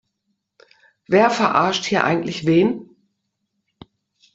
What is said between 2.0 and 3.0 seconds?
eigentlich wen?